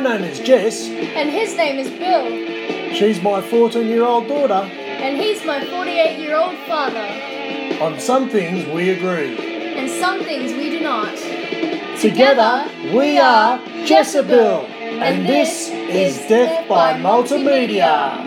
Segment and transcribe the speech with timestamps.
[0.00, 0.88] Her name is Jess.
[0.88, 2.94] And his name is Bill.
[2.94, 4.54] She's my 14 year old daughter.
[4.54, 7.04] And he's my 48 year old father.
[7.84, 9.36] On some things we agree.
[9.76, 11.14] And some things we do not.
[12.00, 12.66] Together
[12.96, 14.64] we are Jessibill.
[14.80, 18.19] And this is Death by Multimedia.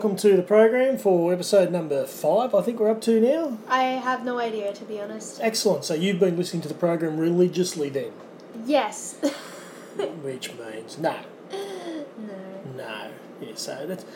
[0.00, 3.58] Welcome to the program for episode number five, I think we're up to now.
[3.68, 5.40] I have no idea, to be honest.
[5.42, 8.10] Excellent, so you've been listening to the program religiously then,
[8.64, 9.16] Yes.
[10.22, 11.16] which means no,
[11.52, 12.74] no.
[12.78, 13.10] no.
[13.42, 14.06] Yeah, so that's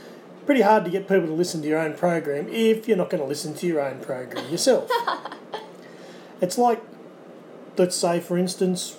[0.46, 3.22] pretty hard to get people to listen to your own program if you're not going
[3.22, 4.90] to listen to your own program yourself.
[6.40, 6.80] it's like,
[7.76, 8.96] let's say, for instance,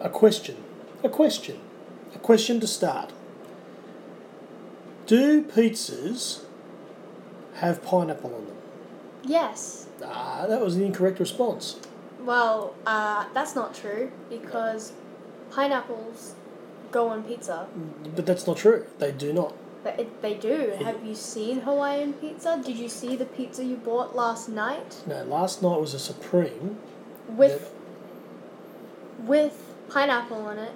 [0.00, 0.56] a question.
[1.04, 1.60] A question.
[2.12, 3.12] A question to start.
[5.06, 6.44] Do pizzas
[7.54, 8.56] have pineapple on them?
[9.24, 9.86] Yes.
[10.04, 11.76] Ah, that was the incorrect response.
[12.20, 14.92] Well, uh, that's not true because
[15.50, 16.34] pineapples
[16.90, 17.66] go on pizza.
[18.16, 18.86] But that's not true.
[18.98, 19.54] They do not.
[19.82, 20.72] But it, they do.
[20.82, 22.60] Have you seen Hawaiian pizza?
[22.64, 26.78] Did you see the pizza you bought last night No, last night was a supreme.
[27.28, 27.70] with
[29.26, 30.72] with pineapple on it,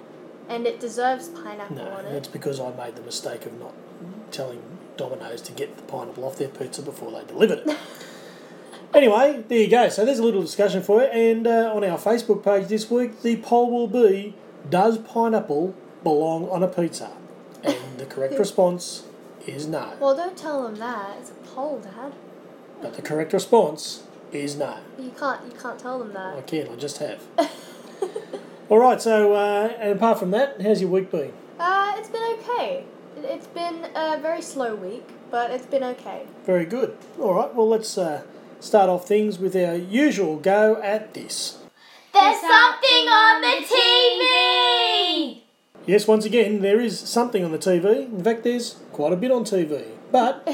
[0.47, 2.13] and it deserves pineapple No, on it.
[2.13, 3.73] it's because I made the mistake of not
[4.31, 4.61] telling
[4.97, 7.77] Domino's to get the pineapple off their pizza before they delivered it.
[8.93, 9.89] anyway, there you go.
[9.89, 11.11] So there's a little discussion for it.
[11.13, 14.35] And uh, on our Facebook page this week, the poll will be
[14.69, 17.11] Does pineapple belong on a pizza?
[17.63, 19.03] And the correct response
[19.45, 19.93] is no.
[19.99, 21.17] Well, don't tell them that.
[21.19, 22.13] It's a poll, Dad.
[22.81, 24.77] But the correct response is no.
[24.97, 25.45] You can't.
[25.45, 26.37] You can't tell them that.
[26.37, 27.21] I can, I just have.
[28.69, 31.33] All right, so uh, and apart from that, how's your week been?
[31.59, 32.85] Uh, it's been okay.
[33.19, 36.21] It- It's been a very slow week, but it's been okay.
[36.45, 36.95] Very good.
[37.19, 38.21] All right, well, let's uh,
[38.59, 41.57] start off things with our usual go at this.
[42.13, 45.41] There's something on the TV!
[45.85, 48.05] Yes, once again, there is something on the TV.
[48.05, 49.85] In fact, there's quite a bit on TV.
[50.11, 50.47] But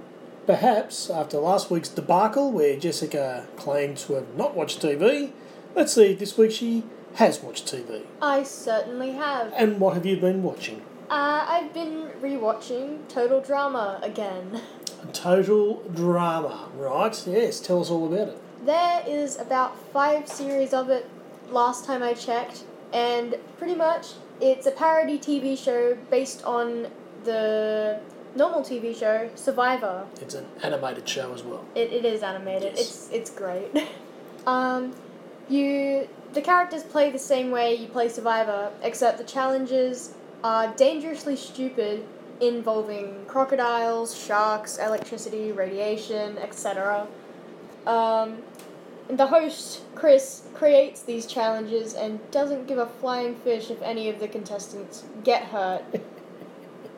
[0.46, 5.32] perhaps after last week's debacle, where Jessica claimed to have not watched TV,
[5.74, 6.84] let's see if this week she
[7.14, 8.02] has watched TV.
[8.20, 9.52] I certainly have.
[9.56, 10.82] And what have you been watching?
[11.12, 14.62] Uh, I've been rewatching Total Drama again.
[15.12, 17.26] Total drama, right?
[17.26, 18.38] Yes, tell us all about it.
[18.64, 21.06] There is about five series of it
[21.50, 22.64] last time I checked,
[22.94, 26.86] and pretty much it's a parody TV show based on
[27.24, 28.00] the
[28.34, 30.06] normal TV show Survivor.
[30.18, 31.62] It's an animated show as well.
[31.74, 32.72] It, it is animated.
[32.74, 32.80] Yes.
[32.80, 33.70] It's it's great.
[34.46, 34.94] um,
[35.50, 41.36] you the characters play the same way you play Survivor, except the challenges are dangerously
[41.36, 42.04] stupid,
[42.40, 47.06] involving crocodiles, sharks, electricity, radiation, etc.
[47.86, 48.38] Um,
[49.08, 54.08] and the host Chris creates these challenges and doesn't give a flying fish if any
[54.08, 55.82] of the contestants get hurt.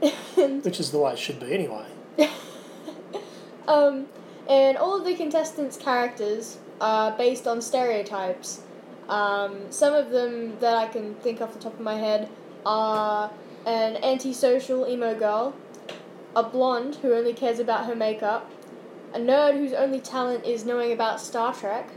[0.37, 1.87] Which is the way it should be anyway.
[3.69, 4.06] um,
[4.49, 8.62] and all of the contestants' characters are based on stereotypes.
[9.09, 12.28] Um, some of them that I can think off the top of my head
[12.66, 13.30] are
[13.66, 15.54] an antisocial emo girl,
[16.36, 18.50] a blonde who only cares about her makeup,
[19.14, 21.91] a nerd whose only talent is knowing about Star Trek,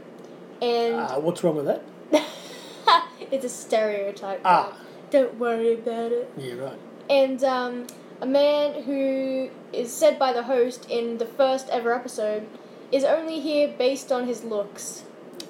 [0.61, 1.81] and Uh, what's wrong with that?
[3.31, 4.41] it's a stereotype.
[4.45, 4.77] Ah.
[5.09, 6.29] Don't worry about it.
[6.37, 6.77] Yeah, right.
[7.09, 7.87] and um,
[8.21, 12.45] a man who is said by the host in the first ever episode
[12.91, 15.03] is only here based on his looks.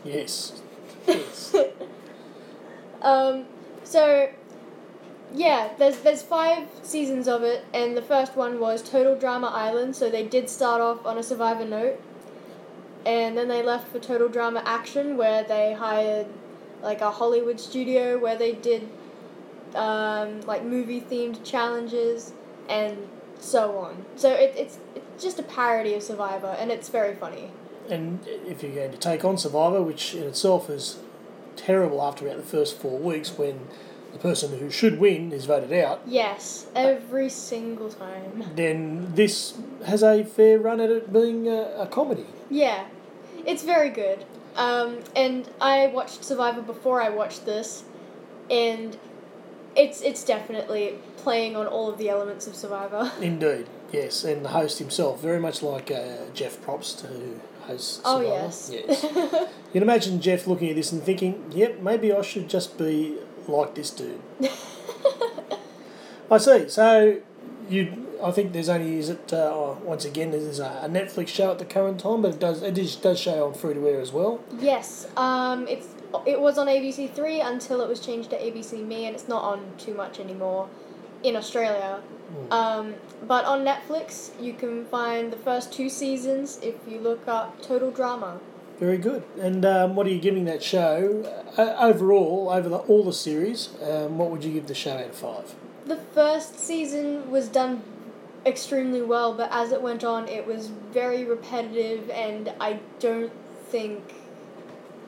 [0.03, 0.61] Yes.
[1.07, 1.55] Yes.
[3.01, 3.45] Um,
[3.83, 4.29] so
[5.33, 9.95] yeah, there's there's five seasons of it, and the first one was Total Drama Island.
[9.95, 12.01] So they did start off on a Survivor note,
[13.05, 16.27] and then they left for Total Drama Action, where they hired
[16.81, 18.87] like a Hollywood studio where they did
[19.75, 22.33] um, like movie themed challenges
[22.69, 23.07] and
[23.39, 24.05] so on.
[24.15, 27.51] So it, it's it's just a parody of Survivor, and it's very funny.
[27.89, 30.99] and if you're going to take on Survivor, which in itself is
[31.55, 33.67] terrible after about the first four weeks when
[34.17, 38.43] the person who should win is voted out, Yes, every single time.
[38.55, 42.25] then this has a fair run at it being a, a comedy.
[42.49, 42.85] Yeah,
[43.45, 44.25] it's very good.
[44.55, 47.83] Um, and I watched Survivor before I watched this,
[48.49, 48.97] and
[49.75, 53.11] it's it's definitely playing on all of the elements of Survivor.
[53.21, 54.23] Indeed, yes.
[54.23, 58.01] And the host himself, very much like uh, Jeff Probst, who hosts.
[58.03, 58.35] Oh Survivor.
[58.45, 58.71] yes.
[58.73, 59.03] Yes.
[59.13, 63.17] you can imagine Jeff looking at this and thinking, "Yep, maybe I should just be
[63.47, 64.21] like this dude."
[66.31, 66.67] I see.
[66.69, 67.21] So
[67.69, 71.29] you, I think there's only is it uh, oh, once again there's a, a Netflix
[71.29, 73.87] show at the current time, but it does it is, does show on free to
[73.87, 74.41] air as well.
[74.59, 75.07] yes.
[75.17, 75.87] Um, it's
[76.25, 79.43] it was on ABC Three until it was changed to ABC Me, and it's not
[79.43, 80.69] on too much anymore
[81.23, 82.01] in Australia.
[82.33, 82.51] Mm.
[82.51, 82.95] Um,
[83.25, 87.91] but on Netflix, you can find the first two seasons if you look up Total
[87.91, 88.39] Drama.
[88.79, 89.23] Very good.
[89.39, 91.23] And um, what are you giving that show
[91.57, 93.69] uh, overall over the, all the series?
[93.81, 95.55] Um, what would you give the show out of five?
[95.85, 97.81] The first season was done
[98.45, 103.31] extremely well, but as it went on, it was very repetitive, and I don't
[103.69, 104.13] think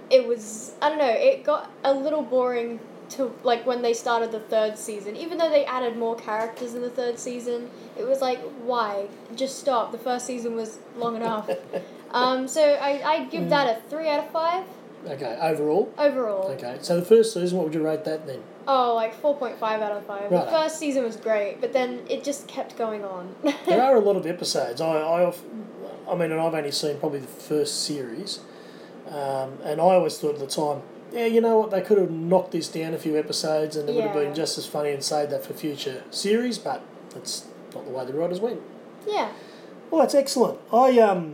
[0.09, 0.73] it was.
[0.81, 1.09] I don't know.
[1.09, 2.79] It got a little boring
[3.11, 5.15] to like when they started the third season.
[5.15, 9.07] Even though they added more characters in the third season, it was like, why?
[9.35, 9.91] Just stop.
[9.91, 11.49] The first season was long enough.
[12.11, 14.65] um, so I I'd give that a three out of five
[15.07, 15.93] Okay, overall.
[15.97, 16.49] overall.
[16.51, 18.43] Okay, so the first season, what would you rate that then?
[18.67, 20.29] Oh, like four point five out of five.
[20.29, 20.45] Right.
[20.45, 23.35] The first season was great, but then it just kept going on.
[23.65, 24.81] There are a lot of episodes.
[24.81, 25.33] I, I,
[26.09, 28.39] I mean, and I've only seen probably the first series,
[29.07, 32.11] um, and I always thought at the time, yeah, you know what, they could have
[32.11, 35.03] knocked this down a few episodes, and it would have been just as funny and
[35.03, 36.57] saved that for future series.
[36.57, 36.81] But
[37.13, 38.61] that's not the way the writers went.
[39.07, 39.31] yeah.
[39.91, 40.59] Well, that's excellent.
[40.71, 41.33] I um,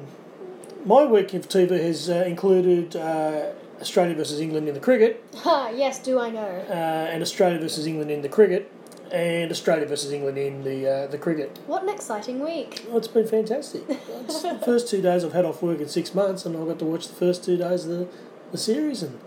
[0.85, 3.51] my week of TV has uh, included uh,
[3.81, 6.39] Australia versus England in the cricket, Ha, yes, do I know?
[6.69, 6.73] uh,
[7.11, 8.71] and Australia versus England in the cricket,
[9.11, 11.59] and Australia versus England in the uh, the cricket.
[11.67, 12.85] What an exciting week.
[12.89, 13.83] Oh, it's been fantastic.
[13.89, 16.79] It's the first two days I've had off work in six months, and I got
[16.79, 18.07] to watch the first two days of the,
[18.53, 19.03] the series.
[19.03, 19.19] And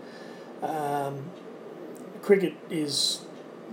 [0.61, 1.23] um,
[2.21, 3.21] cricket is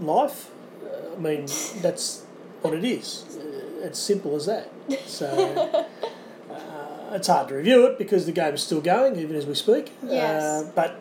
[0.01, 0.51] life.
[0.85, 1.47] Uh, I mean,
[1.81, 2.25] that's
[2.63, 3.25] what it is.
[3.39, 4.71] Uh, It's simple as that.
[5.07, 5.27] So
[6.51, 9.55] uh, it's hard to review it because the game is still going, even as we
[9.55, 9.93] speak.
[10.03, 10.43] Yes.
[10.43, 11.01] Uh, but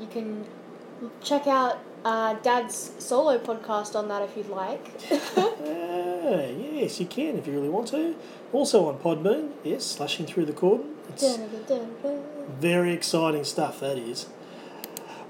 [0.00, 0.44] You can
[1.22, 4.90] check out uh, Dad's solo podcast on that if you'd like.
[5.36, 6.46] uh,
[6.78, 8.14] yes, you can if you really want to.
[8.52, 10.94] Also on Podbean, yes, slashing through the cordon.
[11.08, 11.22] It's,
[12.60, 14.26] Very exciting stuff, that is.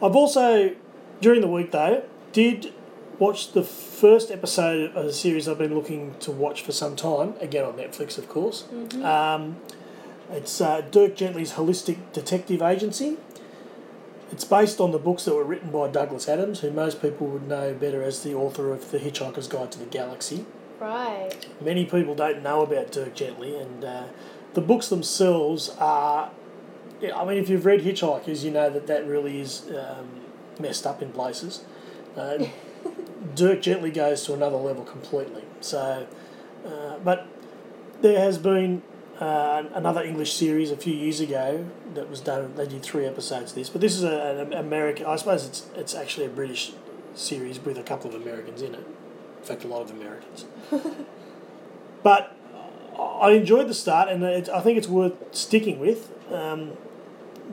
[0.02, 0.75] I've also,
[1.20, 2.73] during the week though, did
[3.19, 7.35] watch the first episode of a series I've been looking to watch for some time,
[7.41, 8.64] again on Netflix, of course.
[9.02, 9.56] Um,
[10.31, 13.19] it's uh, Dirk Gently's Holistic Detective Agency.
[14.32, 17.47] It's based on the books that were written by Douglas Adams, who most people would
[17.47, 20.44] know better as the author of The Hitchhiker's Guide to the Galaxy.
[20.81, 21.47] right.
[21.61, 24.05] Many people don't know about Dirk Gently, and uh,
[24.55, 26.31] the books themselves are.
[27.04, 30.08] Yeah, I mean, if you've read Hitchhikers, you know that that really is um,
[30.58, 31.64] messed up in places.
[32.16, 32.46] Uh,
[33.34, 35.42] Dirk Gently goes to another level completely.
[35.60, 36.06] So,
[36.66, 37.26] uh, but
[38.00, 38.82] there has been
[39.20, 42.54] uh, another English series a few years ago that was done.
[42.54, 45.06] They did three episodes of this, but this is a, an American.
[45.06, 46.72] I suppose it's it's actually a British
[47.14, 48.86] series with a couple of Americans in it.
[49.38, 50.46] In fact, a lot of Americans.
[52.02, 52.34] but
[52.98, 56.10] I enjoyed the start, and it, I think it's worth sticking with.
[56.32, 56.76] Um,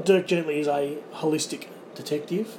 [0.03, 2.57] Dirk Gently is a holistic detective,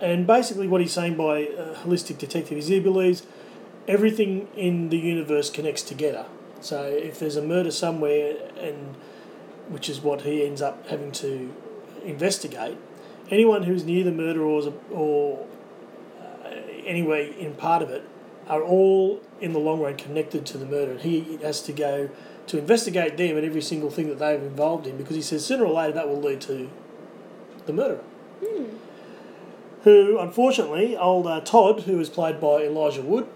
[0.00, 3.24] and basically what he's saying by uh, holistic detective is he believes
[3.86, 6.26] everything in the universe connects together.
[6.60, 8.96] So if there's a murder somewhere, and
[9.68, 11.52] which is what he ends up having to
[12.04, 12.78] investigate,
[13.30, 15.46] anyone who's near the murder or or
[16.20, 16.48] uh,
[16.84, 18.04] anyway in part of it
[18.46, 20.98] are all in the long run connected to the murder.
[20.98, 22.10] He has to go
[22.46, 25.64] to investigate them and every single thing that they've involved in because he says sooner
[25.64, 26.70] or later that will lead to
[27.66, 28.04] the murderer.
[29.84, 33.26] Who, unfortunately, old uh, Todd, who is played by Elijah Wood,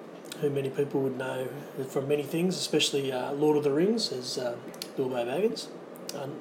[0.40, 1.48] who many people would know
[1.88, 4.56] from many things, especially uh, Lord of the Rings, as uh,
[4.96, 5.66] Bilbo Baggins.
[6.14, 6.36] Um,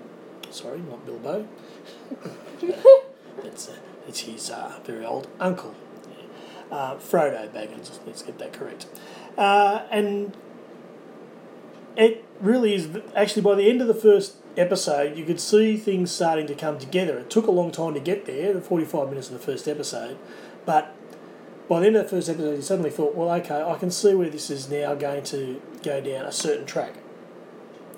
[0.50, 1.47] sorry, not Bilbo.
[3.43, 3.75] That's uh,
[4.07, 5.75] it's his uh, very old uncle,
[6.71, 8.00] uh, Frodo Baggins.
[8.05, 8.86] Let's get that correct.
[9.38, 10.36] Uh, and
[11.97, 16.11] it really is actually by the end of the first episode, you could see things
[16.11, 17.17] starting to come together.
[17.17, 20.17] It took a long time to get there, the 45 minutes of the first episode,
[20.65, 20.95] but
[21.67, 24.13] by the end of the first episode, you suddenly thought, well, okay, I can see
[24.13, 26.93] where this is now going to go down a certain track.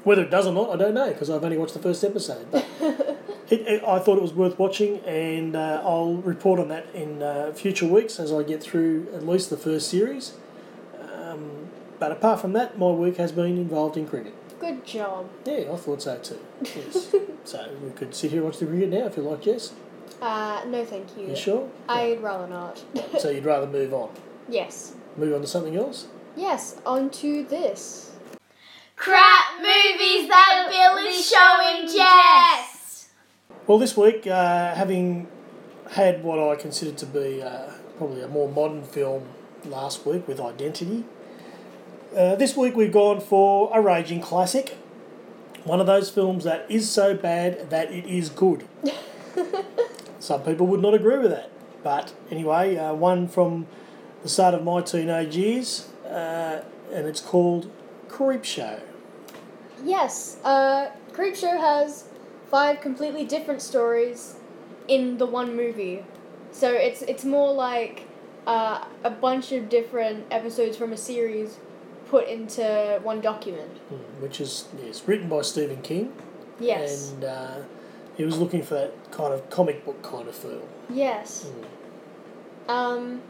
[0.04, 2.48] Whether it does or not, I don't know because I've only watched the first episode.
[2.50, 2.66] But
[3.50, 7.22] it, it, I thought it was worth watching, and uh, I'll report on that in
[7.22, 10.34] uh, future weeks as I get through at least the first series.
[12.00, 14.34] But apart from that, my week has been involved in cricket.
[14.60, 15.30] Good job.
[15.46, 16.40] Yeah, I thought so too.
[16.62, 17.16] Yes.
[17.44, 19.74] so we could sit here and watch the cricket now if you like, Jess.
[20.22, 21.28] Uh, no, thank you.
[21.28, 21.70] You sure?
[21.88, 22.84] I'd rather not.
[23.20, 24.10] So you'd rather move on?
[24.50, 24.96] yes.
[25.18, 26.08] Move on to something else?
[26.36, 28.12] Yes, on to this.
[28.96, 33.10] Crap movies that Billy's showing Jess.
[33.68, 35.28] Well, this week, uh, having
[35.92, 39.24] had what I consider to be uh, probably a more modern film
[39.66, 41.04] last week with Identity,
[42.16, 44.78] uh, this week we've gone for a raging classic.
[45.64, 48.66] One of those films that is so bad that it is good.
[50.20, 51.50] Some people would not agree with that.
[51.84, 53.68] But anyway, uh, one from
[54.24, 56.62] the start of my teenage years, uh,
[56.92, 57.70] and it's called
[58.08, 58.80] Creep Show.
[59.84, 62.06] Yes, uh, Creepshow has
[62.50, 64.36] five completely different stories
[64.88, 66.04] in the one movie.
[66.52, 68.06] So it's it's more like
[68.46, 71.60] uh, a bunch of different episodes from a series
[72.10, 73.72] put into one document.
[73.92, 76.12] Mm, which is yes, written by Stephen King.
[76.60, 77.12] Yes.
[77.12, 77.58] And uh,
[78.18, 80.68] he was looking for that kind of comic book kind of feel.
[80.90, 81.50] Yes.
[82.68, 82.72] Mm.
[82.72, 83.22] Um,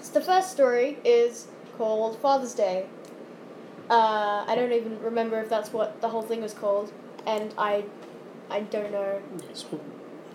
[0.00, 1.46] so the first story is
[1.76, 2.86] called Father's Day.
[3.90, 6.92] Uh, I don't even remember if that's what the whole thing was called,
[7.26, 7.84] and I,
[8.48, 9.20] I don't know.
[9.48, 9.66] Yes.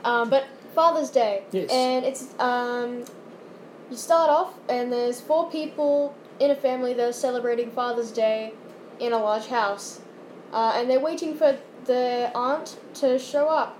[0.04, 0.46] Um, but
[0.76, 1.44] Father's Day.
[1.52, 1.70] Yes.
[1.72, 3.06] And it's um,
[3.90, 8.54] you start off and there's four people in a family that are celebrating Father's Day
[9.00, 10.02] in a large house,
[10.52, 13.78] uh, and they're waiting for the aunt to show up.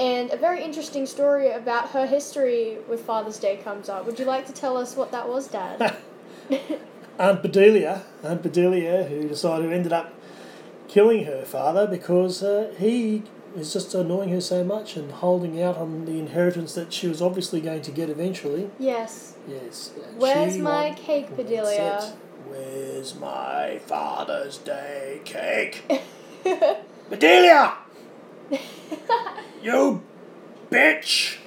[0.00, 4.06] And a very interesting story about her history with Father's Day comes up.
[4.06, 5.96] Would you like to tell us what that was, Dad?
[7.18, 10.12] Aunt Bedelia, Aunt Bedelia, who decided who ended up
[10.88, 13.22] killing her father because uh, he
[13.56, 17.22] is just annoying her so much and holding out on the inheritance that she was
[17.22, 18.70] obviously going to get eventually.
[18.78, 19.36] yes.
[19.46, 19.92] Yes.
[20.16, 22.14] Where's she my cake, Bedelia?
[22.48, 25.84] Where's my Father's Day cake?
[27.10, 27.74] Bedelia!
[29.62, 30.02] You
[30.70, 31.38] bitch!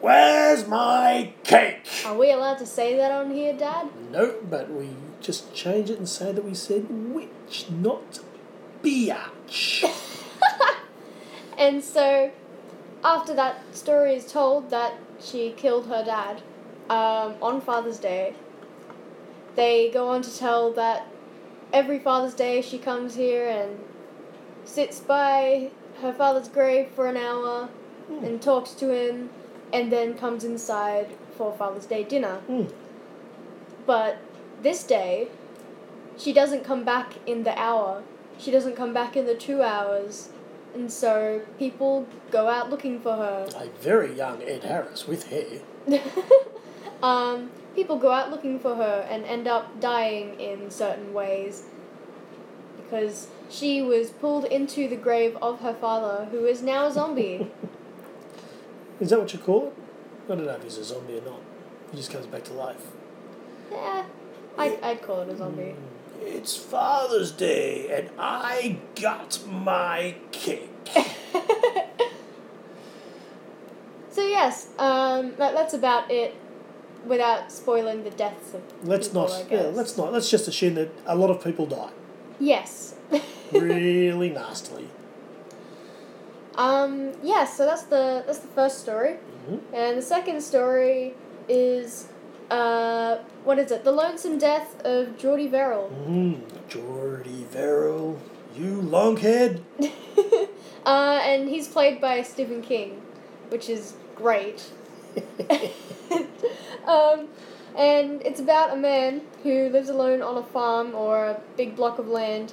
[0.00, 1.86] Where's my cake?
[2.06, 3.88] Are we allowed to say that on here, Dad?
[4.12, 8.20] No, but we just change it and say that we said witch, not
[8.82, 9.84] biatch.
[11.62, 12.32] And so,
[13.04, 16.42] after that story is told that she killed her dad
[16.90, 18.34] um, on Father's Day,
[19.54, 21.06] they go on to tell that
[21.72, 23.78] every Father's Day she comes here and
[24.64, 27.68] sits by her father's grave for an hour
[28.08, 29.30] and talks to him,
[29.72, 32.38] and then comes inside for Father's Day dinner.
[32.48, 32.64] Hmm.
[33.86, 34.18] But
[34.62, 35.28] this day,
[36.18, 38.02] she doesn't come back in the hour.
[38.36, 40.30] She doesn't come back in the two hours.
[40.74, 43.46] And so people go out looking for her.
[43.56, 45.60] A very young Ed Harris with hair.
[47.02, 51.64] um, people go out looking for her and end up dying in certain ways.
[52.76, 57.50] Because she was pulled into the grave of her father, who is now a zombie.
[59.00, 59.74] Is that what you call it?
[60.26, 61.40] I don't know if he's a zombie or not.
[61.90, 62.86] He just comes back to life.
[63.70, 64.04] yeah,
[64.56, 65.74] I'd, I'd call it a zombie.
[66.24, 70.70] It's Father's Day and I got my cake.
[74.10, 76.34] So, yes, um, that, that's about it
[77.06, 79.50] without spoiling the deaths of Let's people, not.
[79.50, 80.12] Yeah, let's not.
[80.12, 81.90] Let's just assume that a lot of people die.
[82.38, 82.94] Yes.
[83.52, 84.88] Really nastily.
[86.54, 89.16] Um, yeah, so that's the that's the first story.
[89.46, 89.60] Mhm.
[89.74, 91.12] And the second story
[91.48, 92.08] is
[92.50, 93.84] uh what is it?
[93.84, 95.90] The Lonesome Death of Jordy Verrill.
[96.06, 98.18] Mm, Jordy Verrill,
[98.56, 99.62] you lunkhead.
[100.86, 103.02] uh and he's played by Stephen King,
[103.48, 104.70] which is great.
[106.86, 107.28] um
[107.76, 111.98] and it's about a man who lives alone on a farm or a big block
[111.98, 112.52] of land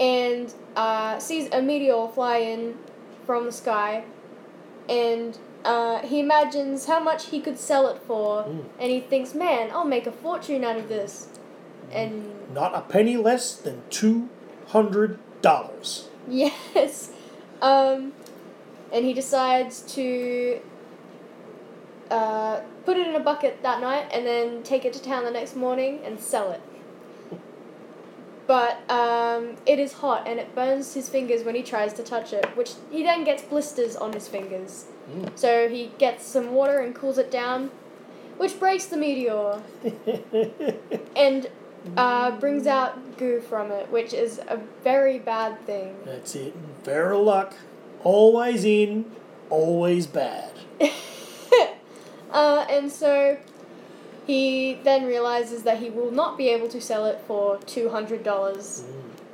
[0.00, 2.76] and uh, sees a meteor fly in
[3.26, 4.02] from the sky
[4.88, 8.64] and uh, he imagines how much he could sell it for Mm.
[8.78, 11.28] and he thinks man i'll make a fortune out of this
[11.92, 14.28] and Not a penny less than two
[14.68, 16.08] hundred dollars.
[16.28, 17.10] yes
[17.62, 18.12] um,
[18.92, 20.60] and he decides to
[22.10, 25.30] uh, put it in a bucket that night and then take it to town the
[25.30, 26.60] next morning and sell it
[28.46, 32.32] but um, it is hot and it burns his fingers when he tries to touch
[32.32, 34.86] it, which he then gets blisters on his fingers.
[35.10, 35.38] Mm.
[35.38, 37.70] So he gets some water and cools it down,
[38.36, 39.60] which breaks the meteor
[41.16, 41.48] and
[41.96, 45.96] uh, brings out goo from it, which is a very bad thing.
[46.04, 46.54] That's it.
[46.84, 47.54] Verrill luck.
[48.04, 49.10] Always in,
[49.50, 50.52] always bad.
[52.30, 53.38] uh, and so
[54.26, 58.84] he then realizes that he will not be able to sell it for $200 Mm,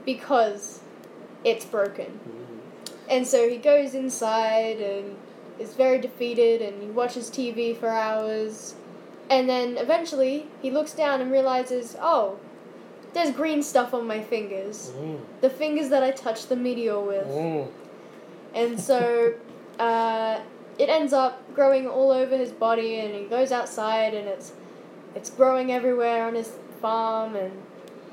[0.04, 0.80] because
[1.44, 2.18] it's broken.
[2.28, 2.60] mm.
[3.08, 5.16] And so he goes inside and
[5.58, 8.74] is very defeated and he watches TV for hours.
[9.28, 12.38] And then eventually he looks down and realizes, oh,
[13.16, 14.92] there's green stuff on my fingers.
[14.94, 15.20] Mm.
[15.40, 17.26] The fingers that I touched the meteor with.
[17.26, 17.68] Mm.
[18.54, 19.34] And so
[19.78, 20.40] uh,
[20.78, 24.52] it ends up growing all over his body, and he goes outside, and it's
[25.14, 27.52] it's growing everywhere on his farm, and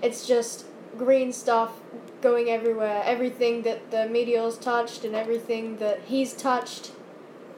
[0.01, 0.65] it's just
[0.97, 1.81] green stuff
[2.21, 3.03] going everywhere.
[3.05, 6.92] Everything that the meteor's touched, and everything that he's touched,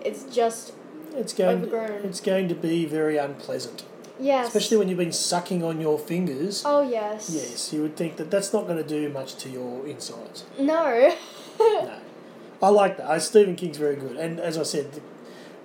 [0.06, 0.74] it's just
[1.14, 1.64] It's going.
[1.64, 2.06] Overgrown.
[2.06, 3.84] It's going to be very unpleasant,
[4.20, 4.48] yes.
[4.48, 6.64] especially when you've been sucking on your fingers.
[6.66, 7.30] oh yes.
[7.34, 10.46] Yes, you would think that that's not going to do much to your insides.
[10.60, 11.16] No.
[11.60, 12.00] no.
[12.62, 13.08] I like that.
[13.08, 14.16] Uh, Stephen King's very good.
[14.18, 15.02] And as I said,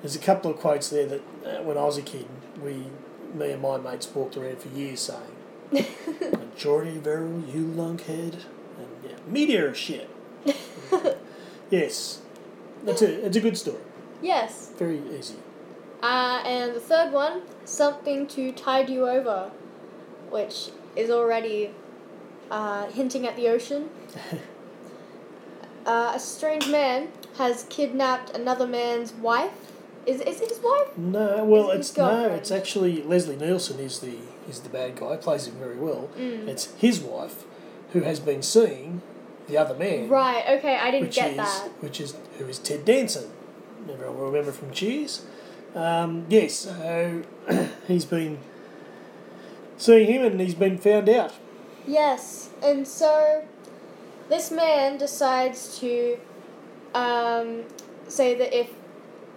[0.03, 2.27] there's a couple of quotes there that uh, when I was a kid,
[2.63, 2.87] we,
[3.35, 5.37] me and my mates walked around for years saying,
[6.53, 8.35] Majority Verrill, you lunkhead.
[8.79, 10.11] And yeah, meteor shit.
[11.71, 12.21] yes.
[12.85, 13.25] That's it.
[13.25, 13.79] It's a good story.
[14.23, 14.73] Yes.
[14.79, 15.37] Very easy.
[16.03, 19.51] Uh, and the third one, something to tide you over,
[20.31, 21.73] which is already
[22.51, 23.91] uh, hinting at the ocean.
[25.87, 27.09] Uh, a strange man
[27.39, 29.73] has kidnapped another man's wife.
[30.07, 30.97] Is, is it his wife?
[30.97, 35.17] No, well, it it's no, it's actually Leslie Nielsen is the is the bad guy.
[35.17, 36.11] Plays him very well.
[36.19, 36.49] Mm.
[36.49, 37.45] It's his wife,
[37.93, 39.03] who has been seeing
[39.49, 40.09] the other man.
[40.09, 40.45] Right.
[40.59, 41.69] Okay, I didn't get is that.
[41.81, 43.31] which is who is Ted Danson.
[43.89, 45.25] Everyone will remember from Cheers.
[45.75, 47.23] Um, yes, so
[47.87, 48.39] he's been
[49.77, 51.33] seeing him, and he's been found out.
[51.87, 53.45] Yes, and so
[54.29, 56.19] this man decides to
[56.95, 57.63] um,
[58.09, 58.71] say that if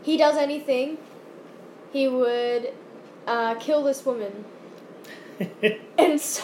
[0.02, 0.98] he does anything,
[1.92, 2.74] he would
[3.28, 4.46] uh, kill this woman.
[5.98, 6.44] And so,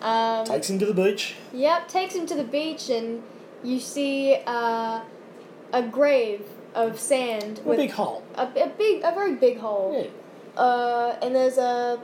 [0.00, 1.34] um, Takes him to the beach.
[1.52, 3.22] yep, takes him to the beach, and
[3.62, 5.00] you see uh,
[5.72, 6.44] a grave
[6.74, 8.22] of sand A with big hole.
[8.34, 9.94] a, a big, a very big hole.
[9.96, 10.60] Yeah.
[10.60, 12.00] Uh, and there's a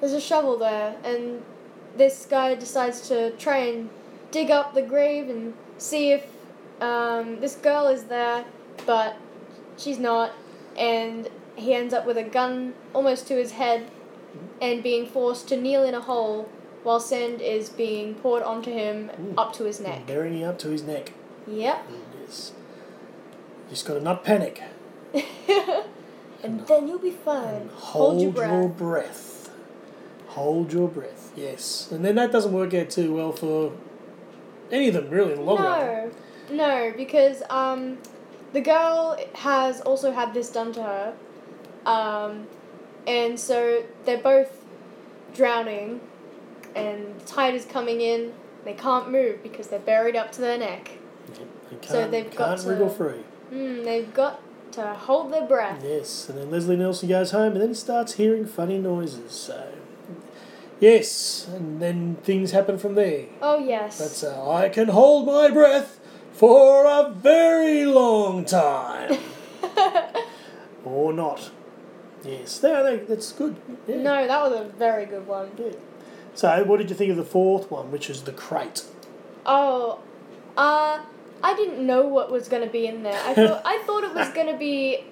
[0.00, 1.42] there's a shovel there, and
[1.96, 3.90] this guy decides to try and
[4.30, 6.26] dig up the grave and see if
[6.80, 8.44] um, this girl is there,
[8.86, 9.16] but
[9.76, 10.32] she's not,
[10.78, 13.90] and he ends up with a gun almost to his head,
[14.62, 16.48] and being forced to kneel in a hole
[16.82, 19.34] while sand is being poured onto him Ooh.
[19.36, 20.06] up to his neck.
[20.06, 21.12] Burying him up to his neck.
[21.46, 21.86] Yep.
[22.22, 22.52] Yes.
[23.70, 24.62] Just got to not panic.
[25.14, 27.54] and then you'll be fine.
[27.54, 28.50] And Hold your breath.
[28.50, 29.50] your breath.
[30.28, 31.32] Hold your breath.
[31.36, 31.88] Yes.
[31.90, 33.72] And then that doesn't work out too well for
[34.72, 36.12] any of them, really, in the long run.
[36.50, 37.98] No, no, because um,
[38.52, 41.14] the girl has also had this done to her,
[41.86, 42.46] um,
[43.06, 44.64] and so they're both
[45.34, 46.00] drowning,
[46.74, 48.32] and the tide is coming in.
[48.64, 50.92] They can't move because they're buried up to their neck.
[51.38, 51.84] Yep.
[51.86, 53.24] So they've got can't wriggle to- free.
[53.52, 54.40] Mm, they've got
[54.72, 55.82] to hold their breath.
[55.84, 59.32] Yes, and then Leslie Nielsen goes home and then he starts hearing funny noises.
[59.32, 59.72] So,
[60.78, 63.26] yes, and then things happen from there.
[63.42, 63.98] Oh yes.
[63.98, 65.98] That's uh, I can hold my breath
[66.32, 69.18] for a very long time.
[70.84, 71.50] or not.
[72.24, 73.56] Yes, no, no, that's good.
[73.88, 73.96] Yeah.
[73.96, 75.50] no, that was a very good one.
[75.58, 75.72] Yeah.
[76.34, 78.84] So, what did you think of the fourth one, which is the crate?
[79.44, 79.98] Oh,
[80.56, 81.00] uh,
[81.42, 83.20] I didn't know what was gonna be in there.
[83.24, 85.04] I thought I thought it was gonna be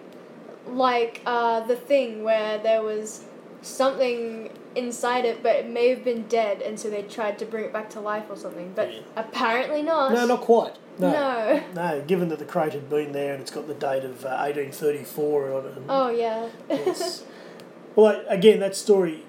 [0.66, 3.24] like uh, the thing where there was
[3.62, 7.64] something inside it, but it may have been dead, and so they tried to bring
[7.64, 8.72] it back to life or something.
[8.74, 9.00] But Yeah.
[9.16, 10.12] apparently not.
[10.12, 10.74] No, not quite.
[10.98, 11.10] No.
[11.12, 11.62] No.
[11.74, 14.28] No, given that the crate had been there and it's got the date of uh,
[14.40, 15.72] 1834 on it.
[15.88, 16.48] Oh yeah.
[16.68, 17.24] Yes.
[17.96, 19.22] well, like, again, that story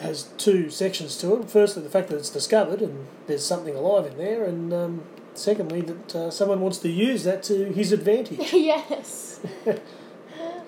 [0.00, 1.50] has two sections to it.
[1.50, 5.02] Firstly, the fact that it's discovered and there's something alive in there, and um,
[5.34, 8.52] secondly, that uh, someone wants to use that to his advantage.
[8.52, 9.40] yes.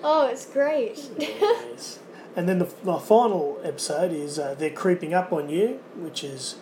[0.07, 1.09] Oh, it's great.
[1.17, 1.97] yes.
[2.35, 6.57] And then the, the final episode is uh, They're Creeping Up on You, which is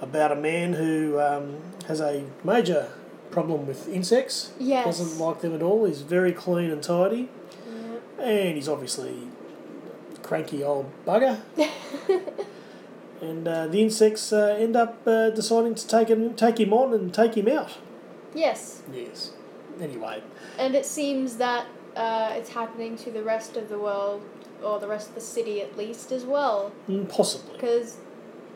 [0.00, 1.56] about a man who um,
[1.88, 2.90] has a major
[3.30, 4.52] problem with insects.
[4.58, 4.84] Yes.
[4.84, 5.86] Doesn't like them at all.
[5.86, 7.30] He's very clean and tidy.
[8.18, 8.24] Yeah.
[8.24, 9.28] And he's obviously
[10.14, 11.40] a cranky old bugger.
[13.20, 16.92] and uh, the insects uh, end up uh, deciding to take him, take him on
[16.94, 17.78] and take him out.
[18.34, 18.82] yes.
[18.92, 19.32] Yes.
[19.80, 20.22] Anyway,
[20.58, 24.22] And it seems that uh, it's happening to the rest of the world,
[24.62, 26.72] or the rest of the city at least, as well.
[26.88, 27.52] mm, possibly.
[27.54, 27.98] Because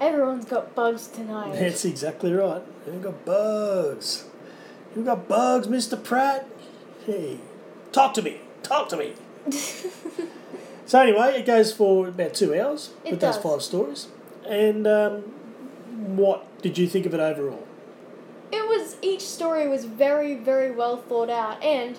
[0.00, 1.52] everyone's got bugs tonight.
[1.58, 2.62] That's exactly right.
[2.86, 4.24] You've got bugs.
[4.96, 6.02] You've got bugs, Mr.
[6.02, 6.46] Pratt.
[7.04, 7.38] Hey,
[7.92, 8.40] talk to me.
[8.62, 9.12] Talk to me.
[10.86, 13.36] So anyway, it goes for about two hours It with does.
[13.36, 14.08] those five stories.
[14.50, 15.22] And um,
[16.16, 17.66] what did you think of it overall?
[18.52, 21.98] it was each story was very, very well thought out, and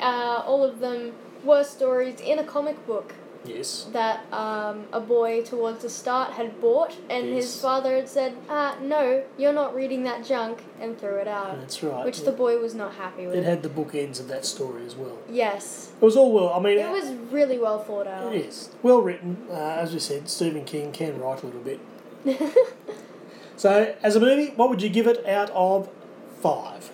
[0.00, 1.12] uh, all of them
[1.44, 3.14] were stories in a comic book.
[3.44, 3.86] Yes.
[3.92, 8.76] that um, a boy towards the start had bought, and his father had said, ah,
[8.82, 12.04] "No, you're not reading that junk," and threw it out, That's right.
[12.04, 13.36] which the boy was not happy with.
[13.36, 15.16] it had the bookends of that story as well.
[15.28, 16.50] yes, It was all well.
[16.52, 18.34] I mean, it was really well thought out.
[18.34, 19.46] It is well written.
[19.50, 21.80] Uh, as we said, Stephen King can write a little bit.
[23.56, 25.90] So, as a movie, what would you give it out of
[26.40, 26.90] five?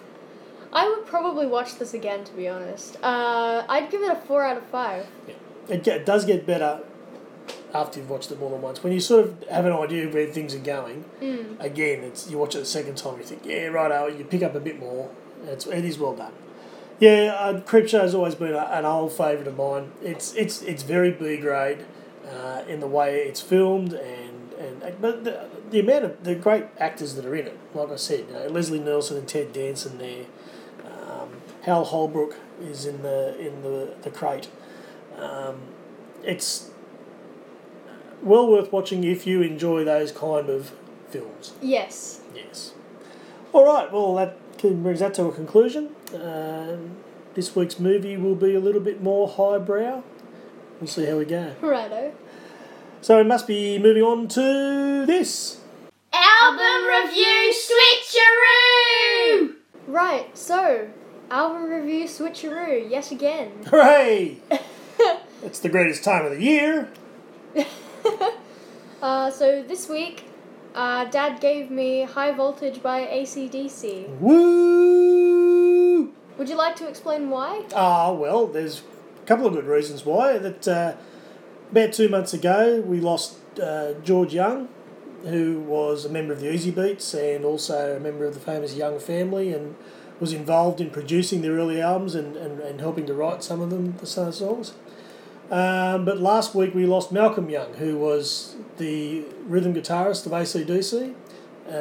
[0.73, 2.97] I would probably watch this again, to be honest.
[3.05, 5.07] Uh, I'd give it a four out of five.
[5.69, 6.81] It, get, it does get better
[7.75, 8.83] after you've watched it more than once.
[8.83, 11.61] When you sort of have an idea of where things are going, Mm.
[11.61, 14.55] again, it's you watch it the second time, you think, yeah, right, you pick up
[14.55, 15.11] a bit more.
[15.47, 16.33] It's it is well done.
[16.99, 19.93] Yeah, uh, Creepshow has always been a, an old favourite of mine.
[20.03, 21.85] It's it's it's very B grade
[22.31, 26.65] uh, in the way it's filmed and and but the, the amount of the great
[26.79, 27.59] actors that are in it.
[27.75, 30.25] Like I said, you know, Leslie Nielsen and Ted Danson there.
[30.85, 31.29] Um,
[31.63, 34.49] Hal Holbrook is in the in the the crate.
[35.17, 35.61] Um,
[36.23, 36.71] it's
[38.23, 40.73] well worth watching if you enjoy those kind of
[41.09, 41.53] films.
[41.63, 42.21] Yes.
[42.35, 42.73] Yes.
[43.53, 43.91] All right.
[43.93, 45.91] Well, that brings that to a conclusion.
[46.15, 46.97] Um,
[47.35, 50.03] this week's movie will be a little bit more highbrow.
[50.81, 51.55] We'll see how we go.
[51.61, 52.13] Righto.
[53.01, 55.61] So we must be moving on to this.
[56.13, 59.55] Album review switcheroo!
[59.87, 60.89] Right, so,
[61.31, 63.53] album review switcheroo, yet again.
[63.67, 64.39] Hooray!
[65.43, 66.91] it's the greatest time of the year.
[69.03, 70.25] uh, so this week,
[70.75, 74.09] uh, Dad gave me High Voltage by ACDC.
[74.19, 76.13] Woo!
[76.39, 77.65] Would you like to explain why?
[77.75, 78.83] Ah, well, there's
[79.23, 80.37] a couple of good reasons why.
[80.39, 80.95] That uh,
[81.71, 84.69] about two months ago, we lost uh, George Young,
[85.23, 88.99] who was a member of the Easybeats and also a member of the famous Young
[88.99, 89.77] family, and
[90.21, 93.71] was involved in producing their early albums and, and, and helping to write some of
[93.71, 94.75] them, the songs.
[95.51, 101.15] Um, but last week we lost Malcolm Young, who was the rhythm guitarist of ACDC
[101.69, 101.73] uh,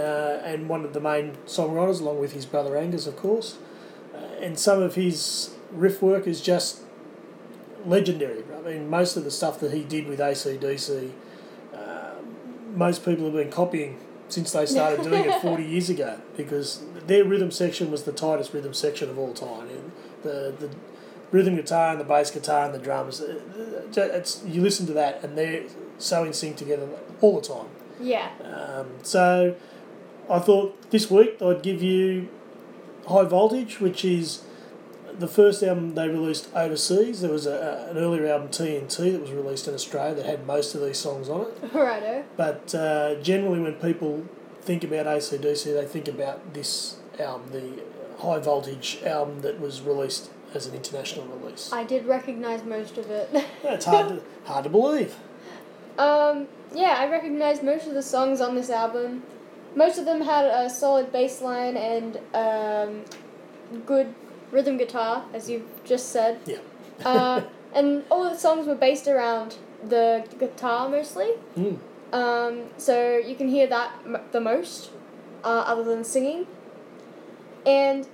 [0.43, 3.57] and one of the main songwriters, along with his brother Angus, of course.
[4.13, 6.81] Uh, and some of his riff work is just
[7.85, 8.43] legendary.
[8.55, 11.11] I mean, most of the stuff that he did with ACDC,
[11.73, 12.11] uh,
[12.73, 17.23] most people have been copying since they started doing it 40 years ago because their
[17.23, 19.69] rhythm section was the tightest rhythm section of all time.
[19.69, 19.91] And
[20.23, 20.69] the, the
[21.31, 23.39] rhythm guitar and the bass guitar and the drums, uh,
[23.95, 25.63] it's, you listen to that and they're
[25.97, 26.87] so in sync together
[27.21, 27.67] all the time.
[27.99, 28.29] Yeah.
[28.43, 29.55] Um, so
[30.29, 32.29] I thought this week I'd give you
[33.07, 34.43] High Voltage, which is
[35.17, 37.21] the first album they released overseas.
[37.21, 40.45] There was a, a- an earlier album, TNT, that was released in Australia that had
[40.45, 41.57] most of these songs on it.
[41.73, 42.25] Righto.
[42.35, 44.25] But uh, generally, when people
[44.61, 47.83] think about ACDC, they think about this album, the
[48.21, 51.71] High Voltage album that was released as an international release.
[51.71, 53.29] I did recognize most of it.
[53.63, 55.15] It's hard to, hard to believe.
[55.97, 59.23] Um, yeah, I recognized most of the songs on this album.
[59.75, 63.03] Most of them had a solid bass line and um,
[63.85, 64.13] good
[64.51, 66.39] rhythm guitar, as you've just said.
[66.45, 66.57] Yeah.
[67.03, 67.41] Uh,
[67.73, 71.31] and all the songs were based around the guitar mostly.
[71.57, 71.79] Mm.
[72.13, 74.91] Um, so you can hear that m- the most,
[75.43, 76.47] uh, other than singing.
[77.65, 78.07] And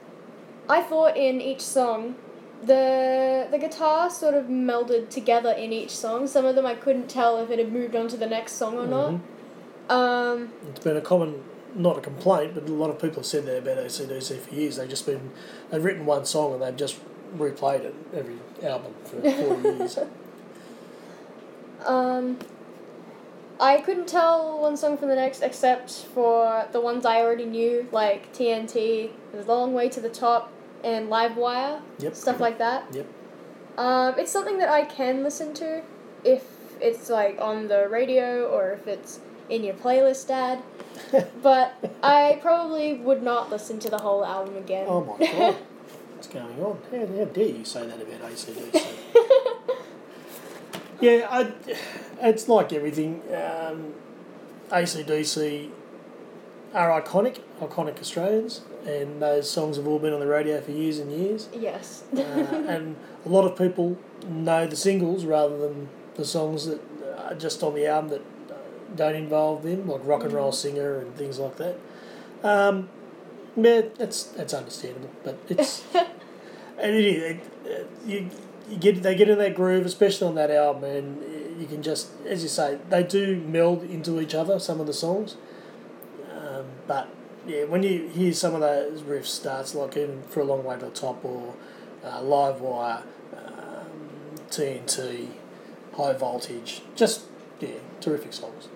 [0.70, 2.16] I thought in each song,
[2.64, 6.28] the the guitar sort of melded together in each song.
[6.28, 8.78] Some of them I couldn't tell if it had moved on to the next song
[8.78, 9.20] or not.
[9.90, 11.44] Um, It's been a common,
[11.76, 14.78] not a complaint, but a lot of people have said that about ACDC for years.
[14.78, 15.32] They've just been,
[15.70, 17.00] they've written one song and they've just
[17.38, 20.00] replayed it every album for 40 years.
[21.86, 22.38] um,
[23.60, 27.88] I couldn't tell one song from the next except for the ones I already knew,
[27.92, 30.52] like TNT, The Long Way to the Top,
[30.84, 32.16] and Livewire, Yep.
[32.16, 32.84] stuff like that.
[32.94, 33.06] Yep.
[33.78, 35.82] Um, it's something that I can listen to
[36.24, 36.44] if
[36.82, 40.62] it's like on the radio or if it's in your playlist, Dad.
[41.44, 44.86] but I probably would not listen to the whole album again.
[44.88, 45.56] Oh my god.
[46.16, 46.78] What's going on?
[46.92, 48.86] How, how dare you say that about ACDC?
[51.02, 51.52] yeah, I,
[52.22, 53.22] it's like everything.
[53.34, 53.94] Um,
[54.70, 55.70] ACDC
[56.74, 61.00] are iconic, iconic Australians, and those songs have all been on the radio for years
[61.00, 61.50] and years.
[61.54, 62.04] yes.
[62.16, 66.82] uh, and a lot of people know the singles rather than the songs that
[67.18, 71.16] are just on the album that don't involve them, like Rock and Roll Singer and
[71.16, 71.78] things like that.
[72.44, 72.90] Um,
[73.56, 78.30] yeah, that's that's understandable, but it's and it is it, you
[78.70, 82.12] you get they get in that groove, especially on that album, and you can just
[82.26, 85.36] as you say they do meld into each other some of the songs,
[86.88, 87.08] but
[87.48, 90.78] yeah, when you hear some of those riffs starts like in for a long way
[90.78, 91.56] to the top or
[92.04, 93.04] uh, Livewire,
[93.36, 95.28] um, TNT,
[95.96, 96.82] high voltage.
[96.96, 97.22] Just
[97.60, 98.68] yeah, terrific songs.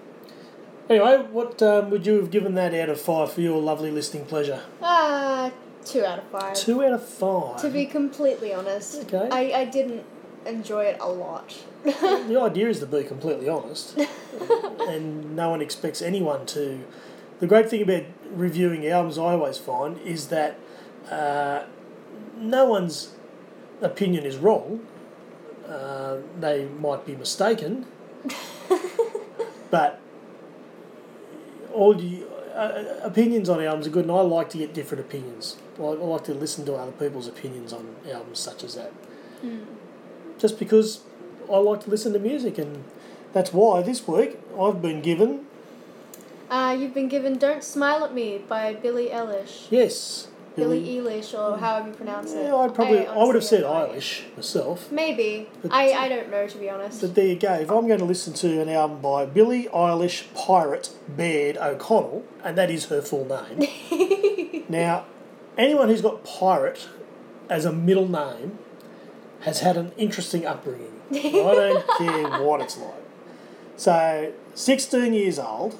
[0.90, 4.26] Anyway, what um, would you have given that out of five for your lovely listening
[4.26, 4.62] pleasure?
[4.84, 5.52] Ah,
[5.84, 6.56] two out of five.
[6.56, 7.60] Two out of five.
[7.62, 9.28] To be completely honest, Okay.
[9.32, 10.04] I, I didn't
[10.46, 11.58] enjoy it a lot.
[11.84, 13.98] the idea is to be completely honest,
[14.88, 16.84] and no one expects anyone to.
[17.40, 20.58] The great thing about reviewing albums, I always find, is that
[21.10, 21.64] uh,
[22.38, 23.14] no one's
[23.82, 24.86] opinion is wrong.
[25.68, 27.86] Uh, they might be mistaken,
[29.70, 30.00] but
[31.74, 35.58] all you, uh, opinions on albums are good, and I like to get different opinions.
[35.78, 38.94] I, I like to listen to other people's opinions on albums such as that.
[40.38, 41.02] Just because
[41.52, 42.86] I like to listen to music, and
[43.34, 45.48] that's why this week I've been given
[46.50, 51.58] Uh, you've been given "Don't Smile at Me" by Billie Eilish, yes, Billie Eilish, or
[51.58, 52.44] however you pronounce it.
[52.46, 53.64] Yeah, I'd probably I, would have said.
[53.64, 54.92] Eilish myself.
[54.92, 55.50] Maybe.
[55.62, 57.02] But- I, I don't know to be honest.
[57.02, 57.54] But there you go.
[57.54, 62.58] If I'm going to listen to an album by Billie Eilish Pirate Baird O'Connell, and
[62.58, 64.66] that is her full name.
[64.70, 65.06] now,
[65.58, 66.88] anyone who's got pirate
[67.50, 68.60] as a middle name
[69.42, 71.02] has had an interesting upbringing.
[71.12, 72.94] I don't care what it's like.
[73.78, 75.78] So, 16 years old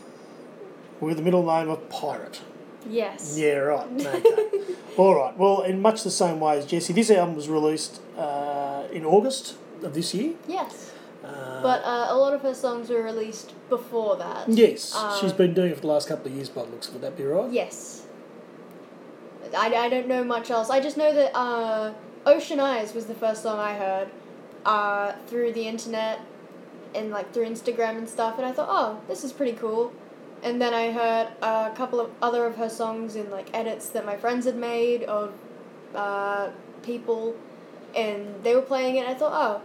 [1.06, 2.42] with the middle name of Pirate.
[2.90, 3.38] yes.
[3.38, 3.88] Yeah, right.
[4.02, 4.60] Okay.
[4.98, 5.36] All right.
[5.38, 9.58] Well, in much the same way as Jesse, this album was released uh, in August
[9.84, 10.34] of this year.
[10.48, 10.92] Yes.
[11.24, 14.48] Uh, But uh, a lot of her songs were released before that.
[14.48, 16.88] yes, Um, she's been doing it for the last couple of years by the looks
[16.90, 17.02] of it.
[17.02, 17.52] That be right?
[17.52, 18.06] Yes.
[19.56, 20.70] I, I don't know much else.
[20.70, 21.94] I just know that uh,
[22.26, 24.08] Ocean Eyes was the first song I heard
[24.66, 26.20] uh, through the internet
[26.94, 29.92] and like through Instagram and stuff, and I thought, oh, this is pretty cool.
[30.46, 34.06] And then I heard a couple of other of her songs in like edits that
[34.06, 35.34] my friends had made of
[35.96, 36.52] uh,
[36.84, 37.36] people,
[37.96, 39.00] and they were playing it.
[39.00, 39.62] And I thought, oh,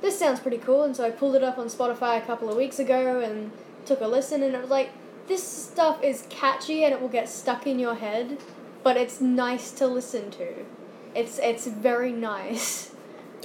[0.00, 0.82] this sounds pretty cool.
[0.84, 3.52] And so I pulled it up on Spotify a couple of weeks ago and
[3.84, 4.90] took a listen, and it was like,
[5.28, 8.38] this stuff is catchy and it will get stuck in your head,
[8.82, 10.64] but it's nice to listen to.
[11.14, 12.94] It's it's very nice.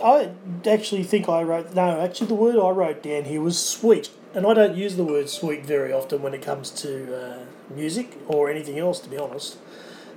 [0.03, 0.31] I
[0.65, 1.99] actually think I wrote no.
[1.99, 5.29] Actually, the word I wrote down here was sweet, and I don't use the word
[5.29, 7.39] sweet very often when it comes to uh,
[7.73, 9.57] music or anything else, to be honest.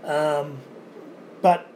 [0.05, 0.59] Um,
[1.43, 1.67] but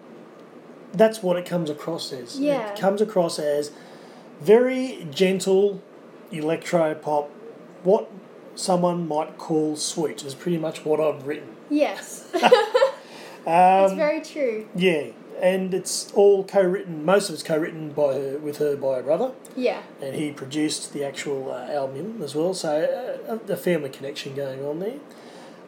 [0.93, 2.39] that's what it comes across as.
[2.39, 2.73] Yeah.
[2.73, 3.71] It comes across as
[4.41, 5.83] very gentle
[6.31, 7.31] electro pop.
[7.85, 8.11] What
[8.55, 11.57] someone might call sweet is pretty much what I've written.
[11.71, 12.31] Yes.
[13.47, 14.69] Um, it's very true.
[14.75, 15.07] yeah,
[15.41, 17.05] and it's all co-written.
[17.05, 19.33] Most of it's co-written by her with her by her brother.
[19.57, 19.83] Yeah.
[20.01, 22.55] and he produced the actual uh, album as well.
[22.55, 24.99] So uh, a family connection going on there.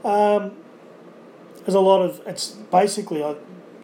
[0.04, 0.52] Um,
[1.64, 3.34] there's a lot of it's basically uh,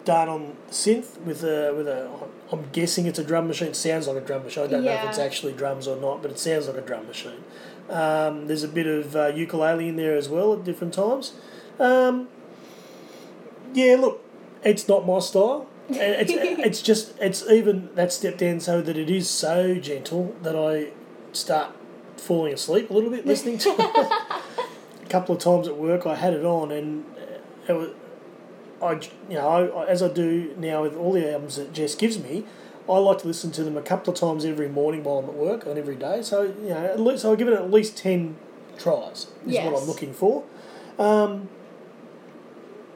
[0.04, 2.10] done on synth with a with a.
[2.52, 3.68] I'm guessing it's a drum machine.
[3.68, 4.64] It sounds like a drum machine.
[4.64, 7.06] I don't know if it's actually drums or not, but it sounds like a drum
[7.06, 7.42] machine.
[7.90, 11.32] Um, there's a bit of uh, ukulele in there as well at different times.
[11.78, 12.28] Um,
[13.74, 14.24] yeah, look,
[14.64, 15.68] it's not my style.
[15.88, 16.32] It's,
[16.66, 20.88] it's just it's even that step down so that it is so gentle that I
[21.32, 21.72] start
[22.16, 23.78] falling asleep a little bit listening to it.
[25.04, 27.04] a couple of times at work I had it on and
[27.68, 27.90] it was
[28.82, 28.92] I
[29.30, 32.18] you know I, I- as I do now with all the albums that Jess gives
[32.18, 32.44] me
[32.88, 35.34] I like to listen to them a couple of times every morning while I'm at
[35.34, 36.22] work and every day.
[36.22, 38.36] So you know at least I'll give it at least 10
[38.78, 40.44] tries is what I'm looking for.
[40.98, 41.48] Um,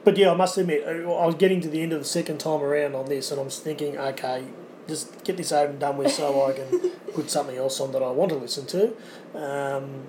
[0.03, 2.39] but yeah, I must admit, I I was getting to the end of the second
[2.39, 4.45] time around on this, and I'm thinking, okay,
[4.87, 8.01] just get this over and done with, so I can put something else on that
[8.03, 8.93] I want to listen to.
[9.35, 10.03] Um,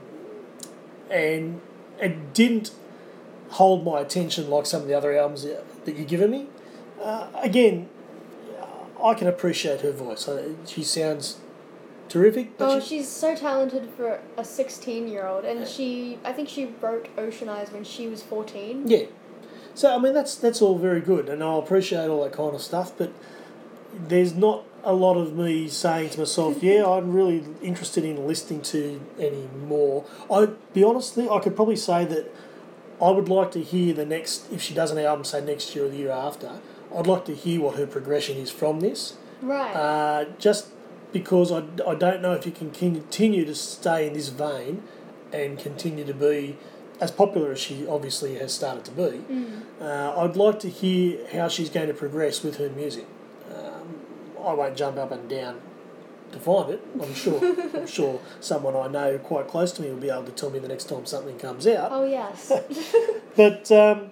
[1.11, 1.61] and
[2.01, 2.71] it didn't
[3.51, 6.47] hold my attention like some of the other albums that you've given me.
[7.01, 7.89] Uh, again,
[9.03, 10.27] I can appreciate her voice.
[10.29, 11.39] Uh, She sounds
[12.09, 12.53] terrific.
[12.61, 16.67] Oh, she, she's so talented for a 16 year old, and she, I think she
[16.81, 18.85] wrote Ocean Eyes when she was 14.
[18.87, 19.05] Yeah.
[19.75, 22.61] So I mean that's that's all very good, and I appreciate all that kind of
[22.61, 22.93] stuff.
[22.97, 23.13] But
[24.09, 28.63] there's not a lot of me saying to myself, "Yeah, I'm really interested in listening
[28.63, 32.31] to any more." I be honestly, I could probably say that
[33.01, 35.87] I would like to hear the next if she does an album, say next year
[35.87, 36.51] or the year after.
[36.95, 39.73] I'd like to hear what her progression is from this, Right.
[39.75, 40.67] uh, just
[41.11, 44.83] because I, I don't know if you can continue to stay in this vein
[45.33, 46.59] and continue to be
[47.03, 49.25] as popular as she obviously has started to be.
[49.81, 53.07] Uh, I'd like to hear how she's going to progress with her music.
[53.53, 53.97] Um,
[54.41, 55.61] I won't jump up and down
[56.31, 56.81] to find it.
[57.03, 57.41] I'm sure.
[57.75, 60.61] I'm sure someone I know quite close to me will be able to tell me
[60.61, 61.91] the next time something comes out.
[61.91, 62.53] oh, yes.
[63.37, 64.11] But um,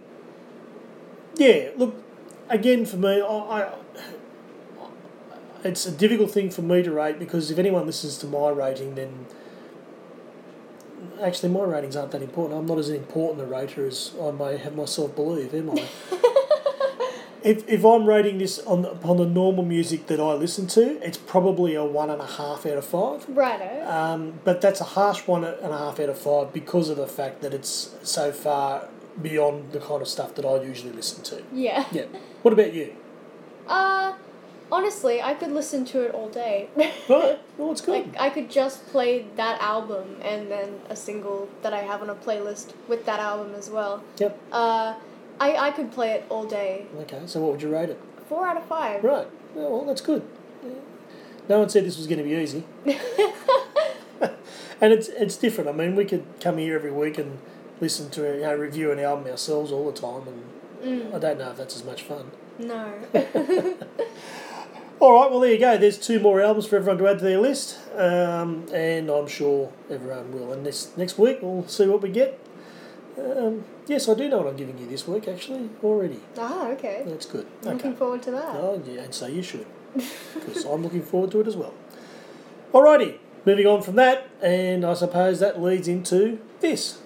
[1.37, 1.95] yeah, look,
[2.49, 3.73] again for me, I, I
[5.63, 8.97] it's a difficult thing for me to rate because if anyone listens to my rating,
[8.97, 9.27] then
[11.23, 12.59] actually my ratings aren't that important.
[12.59, 15.89] I'm not as important a rater as I may have myself believe, am I?
[17.43, 21.19] if, if I'm rating this on upon the normal music that I listen to, it's
[21.19, 23.27] probably a one and a half out of five.
[23.29, 23.89] Righto.
[23.89, 27.07] Um, but that's a harsh one and a half out of five because of the
[27.07, 28.89] fact that it's so far
[29.21, 31.43] beyond the kind of stuff that I usually listen to.
[31.53, 31.87] yeah.
[31.93, 32.07] Yeah.
[32.43, 32.97] What about you?
[34.73, 36.69] Honestly, I could listen to it all day.
[37.09, 37.39] Right.
[37.59, 38.07] Well, it's good.
[38.07, 42.11] Like I could just play that album and then a single that I have on
[42.11, 44.03] a playlist with that album as well.
[44.19, 44.39] Yep.
[44.53, 44.95] Uh,
[45.41, 46.87] I I could play it all day.
[47.01, 47.23] Okay.
[47.27, 48.01] So what would you rate it?
[48.29, 49.03] Four out of five.
[49.03, 49.27] Right.
[49.55, 50.23] Well, that's good.
[51.49, 52.63] No one said this was going to be easy,
[54.81, 55.69] and it's it's different.
[55.69, 57.39] I mean, we could come here every week and
[57.81, 60.43] listen to you know review an album ourselves all the time, and
[60.83, 62.31] Mm, I don't know if that's as much fun.
[62.59, 62.91] no.
[65.01, 65.79] All right, well there you go.
[65.79, 69.73] There's two more albums for everyone to add to their list, um, and I'm sure
[69.91, 70.53] everyone will.
[70.53, 72.39] And this next week we'll see what we get.
[73.19, 76.21] Um, yes, I do know what I'm giving you this week actually already.
[76.39, 77.03] ah, okay.
[77.07, 77.47] That's good.
[77.63, 77.77] I'm Okay.
[77.77, 78.45] Looking forward to that.
[78.57, 81.73] Oh yeah, and so you should, because I'm looking forward to it as well.
[82.75, 86.99] Alrighty, moving on from that, and I suppose that leads into this.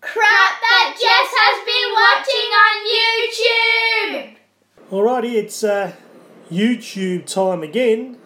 [0.00, 4.36] Crap that Jess has been watching on YouTube!
[4.90, 5.92] Alrighty, it's uh,
[6.52, 8.18] YouTube time again.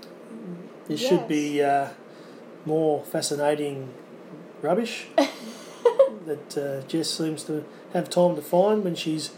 [0.88, 1.88] This should be uh,
[2.64, 3.92] more fascinating
[4.62, 9.30] rubbish that uh, Jess seems to have time to find when she's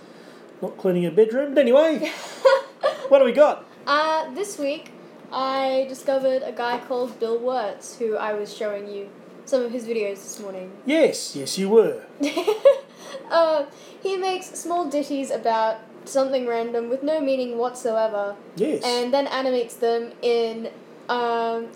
[0.62, 1.54] not cleaning her bedroom.
[1.54, 1.98] But anyway,
[3.08, 3.66] what do we got?
[3.86, 4.90] Uh, this week,
[5.30, 9.10] I discovered a guy called Bill Wurtz, who I was showing you
[9.44, 10.72] some of his videos this morning.
[10.86, 12.04] Yes, yes, you were.
[13.30, 13.66] uh,
[14.02, 18.82] he makes small ditties about something random with no meaning whatsoever, Yes.
[18.84, 20.70] and then animates them in
[21.08, 21.68] um,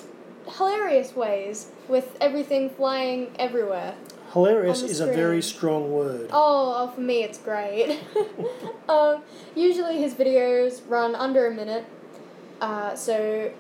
[0.47, 3.95] hilarious ways with everything flying everywhere.
[4.33, 6.31] Hilarious is a very strong word.
[6.33, 8.01] Oh, for me, it's great.
[8.89, 9.23] um,
[9.55, 11.85] usually his videos run under a minute,
[12.61, 13.51] uh, so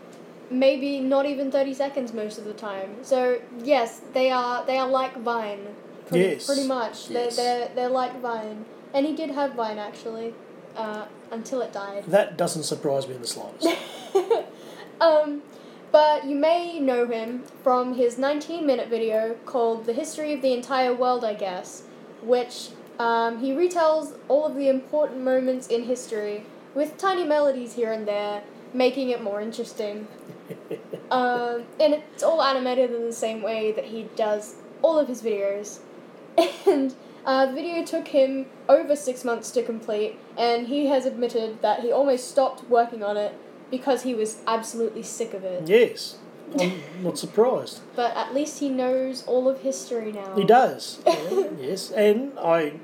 [0.50, 2.96] maybe not even thirty seconds most of the time.
[3.02, 5.74] So yes, they are they are like Vine,
[6.06, 7.11] pretty, Yes, pretty much.
[7.11, 7.37] yes.
[7.37, 10.32] They're, they're they're like Vine, and he did have Vine actually,
[10.76, 12.04] uh, until it died.
[12.06, 13.68] That doesn't surprise me in the slightest.
[15.00, 15.42] um,
[15.90, 20.52] but you may know him from his 19 minute video called The History of the
[20.52, 21.82] Entire World, I guess,
[22.22, 27.92] which um, he retells all of the important moments in history with tiny melodies here
[27.92, 30.08] and there, making it more interesting.
[31.12, 35.22] Um, and it's all animated in the same way that he does all of his
[35.22, 35.80] videos.
[36.66, 41.62] And uh, the video took him over six months to complete, and he has admitted
[41.62, 43.35] that he almost stopped working on it
[43.70, 45.66] because he was absolutely sick of it.
[45.66, 46.16] yes,
[46.58, 47.80] I'm not surprised.
[47.96, 50.35] But at least he knows all of history now.
[50.35, 52.74] He does, yeah, yes, and I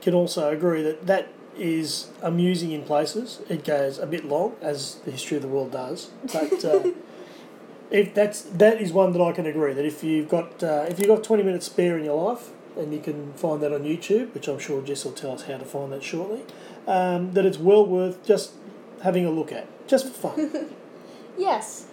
[0.00, 3.40] can also agree that that is amusing in places.
[3.48, 6.90] It goes a bit long, as the history of the world does, but uh,
[7.90, 10.98] if that's that is one that I can agree that if you've got uh, if
[10.98, 14.34] you've got twenty minutes spare in your life, and you can find that on YouTube,
[14.34, 16.42] which I'm sure Jess will tell us how to find that shortly,
[16.86, 18.52] um, that it's well worth just
[19.02, 20.70] having a look at, just for fun.
[21.38, 21.86] Yes.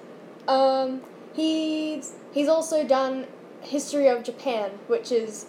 [0.48, 1.02] Um,
[1.34, 3.28] he's he's also done
[3.62, 5.46] history of Japan, which is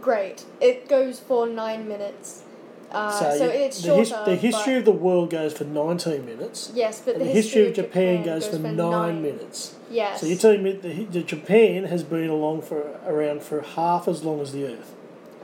[0.00, 0.44] great.
[0.60, 2.42] It goes for nine minutes.
[2.90, 4.24] Uh, so, you- it's the, his- shorter.
[4.30, 6.72] the history of the world goes for 19 minutes.
[6.74, 9.76] yes, but the, the history of Japan, goes, for nine, minutes.
[9.90, 10.20] Yes.
[10.20, 14.24] So you're telling me that the Japan has been along for around for half as
[14.24, 14.94] long as the Earth.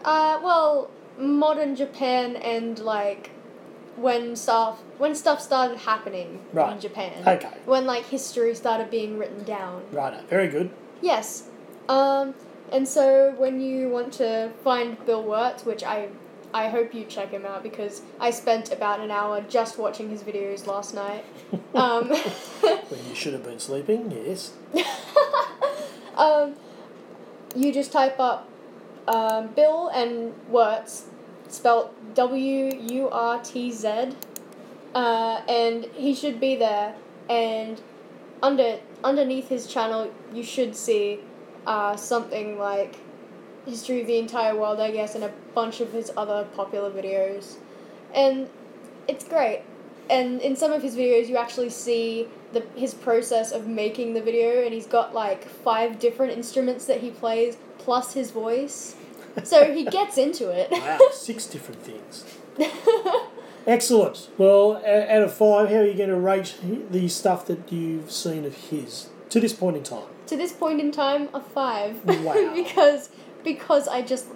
[0.04, 3.30] Uh, well, modern Japan and like
[3.96, 6.72] when stuff when stuff started happening Right.
[6.74, 7.12] in Japan.
[7.26, 7.48] Okay.
[7.64, 9.82] When like history started being written down.
[9.92, 10.70] Righto, very good.
[11.00, 11.44] Yes.
[11.88, 12.34] Um,
[12.72, 16.08] and so when you want to find Bill Wurtz, which I
[16.54, 20.22] I hope you check him out because I spent about an hour just watching his
[20.22, 21.24] videos last night.
[21.74, 24.52] Um, When you should have been sleeping, yes.
[26.16, 26.54] um,
[27.56, 28.48] you just type up
[29.08, 31.06] um, Bill and Wurtz,
[31.48, 34.10] spelt W U R T Z,
[34.94, 36.94] uh, and he should be there.
[37.28, 37.80] And
[38.40, 41.18] under underneath his channel, you should see
[41.66, 42.94] uh, something like
[43.66, 47.56] history of the entire world, I guess, and a bunch of his other popular videos,
[48.14, 48.48] and
[49.08, 49.62] it's great.
[50.10, 54.20] And in some of his videos, you actually see the his process of making the
[54.20, 58.96] video, and he's got like five different instruments that he plays plus his voice.
[59.42, 60.70] So he gets into it.
[60.70, 62.24] Wow, six different things.
[63.66, 64.28] Excellent.
[64.36, 66.54] Well, out of five, how are you going to rate
[66.90, 70.06] the stuff that you've seen of his to this point in time?
[70.26, 72.04] To this point in time, a five.
[72.04, 72.52] Wow.
[72.54, 73.08] because
[73.44, 74.26] because I just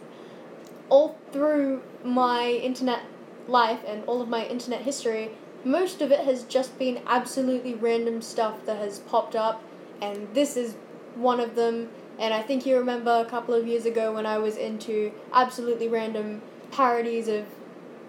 [0.88, 3.02] all through my internet
[3.46, 5.30] life and all of my internet history,
[5.64, 9.62] most of it has just been absolutely random stuff that has popped up,
[10.00, 10.74] and this is
[11.14, 11.88] one of them.
[12.18, 15.88] And I think you remember a couple of years ago when I was into absolutely
[15.88, 17.46] random parodies of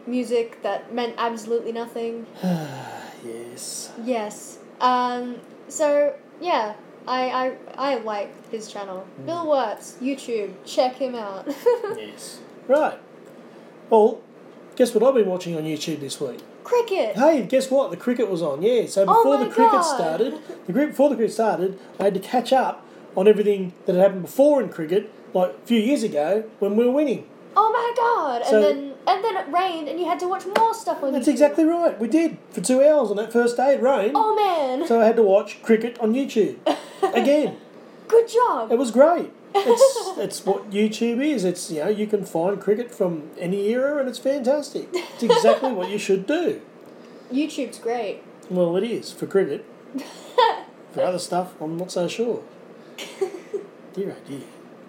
[0.08, 2.26] music that meant absolutely nothing.
[2.44, 3.92] yes.
[4.04, 4.60] Yes.
[4.82, 5.38] Um,
[5.68, 6.76] so yeah,
[7.08, 7.30] I,
[7.78, 9.00] I I like his channel.
[9.02, 9.26] Hmm.
[9.26, 10.54] Bill Wurtz, YouTube.
[10.66, 11.48] Check him out.
[11.98, 12.40] Yes.
[12.68, 13.00] Right.
[13.90, 14.22] Well,
[14.76, 16.40] guess what I've been watching on YouTube this week?
[16.64, 17.16] Cricket.
[17.16, 17.90] Hey, guess what?
[17.90, 18.62] The cricket was on.
[18.62, 18.86] Yeah.
[18.86, 19.82] So Oh before my the cricket God.
[19.82, 20.34] started,
[20.68, 22.86] the group before the cricket started, I had to catch up
[23.16, 26.86] on everything that had happened before in cricket, like a few years ago when we
[26.86, 27.26] were winning.
[27.56, 28.46] Oh my god!
[28.46, 31.14] So- and then and then it rained, and you had to watch more stuff on
[31.14, 31.32] That's YouTube.
[31.32, 32.00] exactly right.
[32.00, 33.74] We did for two hours on that first day.
[33.74, 34.14] It rained.
[34.16, 34.88] Oh man!
[34.88, 36.58] So I had to watch cricket on YouTube
[37.14, 37.58] again.
[38.08, 38.72] Good job.
[38.72, 39.32] It was great.
[39.56, 41.44] It's it's what YouTube is.
[41.44, 44.88] It's you know you can find cricket from any era and it's fantastic.
[44.94, 46.62] It's exactly what you should do.
[47.34, 48.22] YouTube's great.
[48.50, 49.66] Well, it is for cricket.
[50.94, 52.42] For other stuff, I'm not so sure.
[53.94, 54.42] Dear oh dear,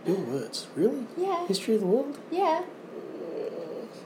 [0.05, 1.07] Bill Wurtz, really?
[1.17, 1.47] Yeah.
[1.47, 2.19] History of the world?
[2.31, 2.63] Yeah.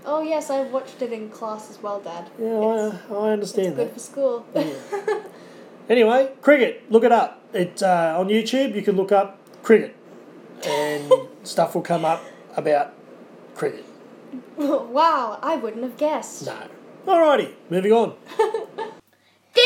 [0.07, 2.29] Oh yes, I watched it in class as well, Dad.
[2.39, 2.47] Yeah,
[2.89, 3.95] It's- I, I understand Good that.
[3.95, 4.47] for school.
[4.55, 4.73] Yeah.
[5.87, 6.83] Anyway, cricket.
[6.91, 7.43] Look it up.
[7.53, 8.75] It uh, on YouTube.
[8.75, 9.95] You can look up cricket,
[10.67, 12.25] and stuff will come up
[12.57, 12.95] about
[13.55, 13.85] cricket.
[14.57, 16.47] wow, I wouldn't have guessed.
[16.47, 16.57] No.
[17.07, 18.15] Alrighty, moving on.
[19.55, 19.61] The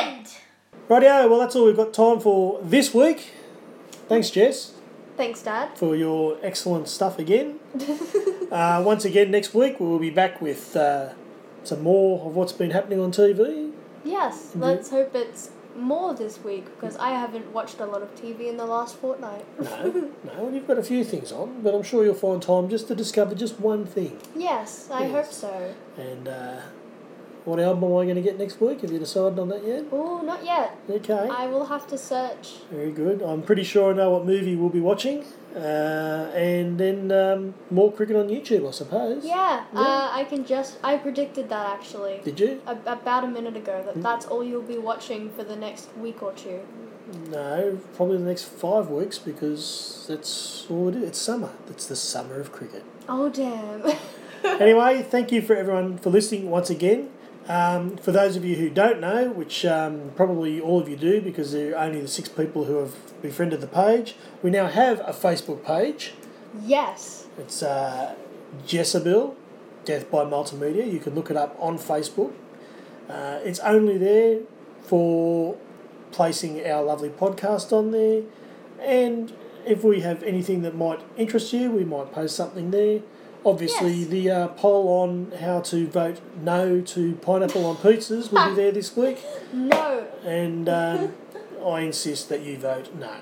[0.00, 0.28] end.
[0.88, 3.32] Rightio, well, that's all we've got time for this week.
[4.08, 4.74] Thanks, Jess,
[5.16, 5.76] Thanks, Dad.
[5.78, 7.58] for your excellent stuff again.
[8.50, 11.10] uh, once again, next week we'll be back with uh,
[11.64, 13.72] some more of what's been happening on TV.
[14.04, 18.48] Yes, let's hope it's more this week because I haven't watched a lot of TV
[18.48, 19.44] in the last fortnight.
[19.60, 22.88] No, no, you've got a few things on, but I'm sure you'll find time just
[22.88, 24.18] to discover just one thing.
[24.34, 25.12] yes, I Yes.
[25.12, 25.74] hope so.
[25.98, 26.60] And uh,
[27.46, 28.80] what album am I going to get next week?
[28.80, 29.84] Have you decided on that yet?
[29.92, 30.76] Oh, not yet.
[30.90, 31.28] Okay.
[31.30, 32.54] I will have to search.
[32.72, 33.22] Very good.
[33.22, 35.24] I'm pretty sure I know what movie we'll be watching.
[35.54, 39.24] Uh, and then um, more cricket on YouTube, I suppose.
[39.24, 39.80] Yeah, Yeah.
[39.80, 40.78] Uh, I can just.
[40.82, 42.20] I predicted that actually.
[42.24, 42.60] Did you?
[42.66, 46.22] A- about a minute ago that that's all you'll be watching for the next week
[46.22, 46.60] or two.
[47.30, 51.02] No, probably the next five weeks because that's all it is.
[51.04, 51.52] It's summer.
[51.70, 52.82] It's the summer of cricket.
[53.08, 53.82] Oh damn.
[54.60, 57.10] anyway, thank you for everyone for listening once again.
[57.48, 61.20] Um, for those of you who don't know, which um, probably all of you do
[61.20, 65.12] because they're only the six people who have befriended the page, we now have a
[65.12, 66.14] Facebook page.
[66.64, 67.26] yes.
[67.38, 68.14] It's uh,
[68.66, 69.34] Jessibill,
[69.84, 70.90] Death by Multimedia.
[70.90, 72.32] You can look it up on Facebook.
[73.08, 74.40] Uh, it's only there
[74.82, 75.56] for
[76.12, 78.22] placing our lovely podcast on there.
[78.80, 79.32] And
[79.66, 83.00] if we have anything that might interest you, we might post something there.
[83.44, 84.08] Obviously, Yes.
[84.08, 88.72] the uh, poll on how to vote no to pineapple on pizzas will be there
[88.72, 89.18] this week.
[89.52, 90.06] No.
[90.24, 91.14] And um,
[91.64, 93.14] I insist that you vote no.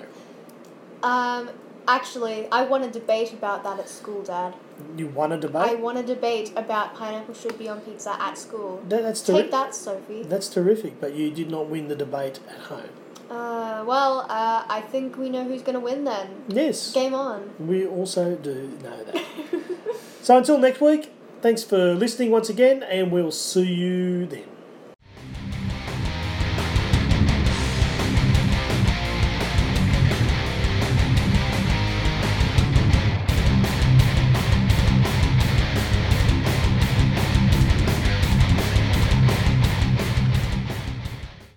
[1.07, 1.49] Um.
[1.87, 4.55] Actually, I want a debate about that at school, Dad.
[4.97, 5.61] You want a debate?
[5.61, 8.81] I want a debate about pineapple should be on pizza at school.
[8.89, 10.23] That- that's Take that, Sophie.
[10.23, 12.89] That's terrific, but you did not win the debate at home.
[13.29, 16.43] Uh, well, uh, I think we know who's gonna win then.
[16.47, 17.49] Yes, Game on.
[17.59, 19.23] we also do know that.
[20.21, 21.11] so until next week,
[21.41, 24.45] thanks for listening once again, and we'll see you then.